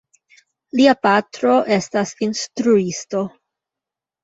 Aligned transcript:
Lia 0.79 0.95
patro 1.07 1.51
estas 1.77 2.15
instruisto. 2.29 3.25